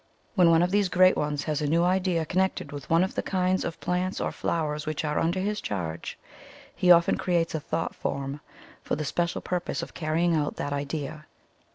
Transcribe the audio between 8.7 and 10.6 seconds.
for the spe cial purpose of carrying out